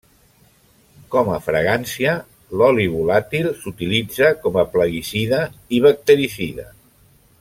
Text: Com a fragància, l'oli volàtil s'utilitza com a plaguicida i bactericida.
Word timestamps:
Com 1.15 1.27
a 1.33 1.37
fragància, 1.47 2.15
l'oli 2.61 2.87
volàtil 2.93 3.51
s'utilitza 3.61 4.31
com 4.47 4.59
a 4.63 4.65
plaguicida 4.77 5.43
i 5.79 5.83
bactericida. 5.85 6.67